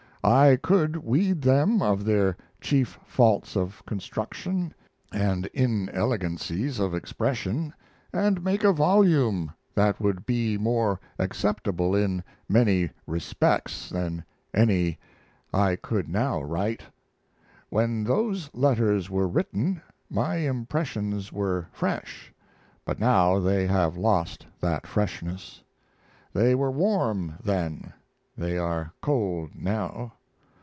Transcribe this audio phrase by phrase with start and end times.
[0.23, 4.71] I could weed them of their chief faults of construction
[5.11, 7.73] and inelegancies of expression,
[8.13, 14.99] and make a volume that would be more acceptable in many respects than any
[15.51, 16.83] I could now write.
[17.69, 22.31] When those letters were written my impressions were fresh,
[22.85, 25.63] but now they have lost that freshness;
[26.31, 27.93] they were warm then,
[28.37, 30.13] they are cold now.